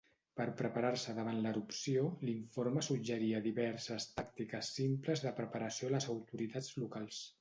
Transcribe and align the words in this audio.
Per 0.39 0.45
preparar-se 0.59 1.13
davant 1.17 1.41
l'erupció, 1.43 2.05
l'informe 2.29 2.83
suggeria 2.87 3.43
diverses 3.49 4.07
tàctiques 4.15 4.73
simples 4.79 5.23
de 5.27 5.35
preparació 5.41 5.91
a 5.93 5.97
les 5.99 6.09
autoritats 6.15 6.73
locals. 6.87 7.23